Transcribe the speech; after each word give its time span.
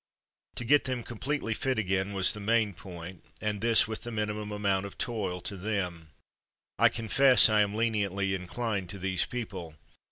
To 0.55 0.65
get 0.65 0.85
them 0.85 1.03
completely 1.03 1.53
fit 1.53 1.77
again 1.77 2.13
was 2.13 2.33
the 2.33 2.39
main 2.39 2.73
point, 2.73 3.23
and 3.39 3.61
this 3.61 3.87
with 3.87 4.01
the 4.01 4.09
minimum 4.09 4.51
amount 4.51 4.87
of 4.87 4.97
toil 4.97 5.41
to 5.41 5.55
them. 5.55 6.09
I 6.79 6.89
confess 6.89 7.49
I 7.49 7.61
am 7.61 7.75
leniently 7.75 8.33
inclined 8.33 8.89
to 8.89 8.97
these 8.97 9.25
people. 9.27 9.75